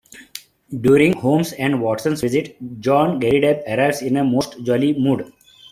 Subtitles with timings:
[0.79, 5.31] During Holmes's and Watson's visit, John Garrideb arrives in a most jolly mood.